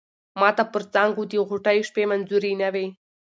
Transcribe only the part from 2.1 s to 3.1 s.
منظوری نه وې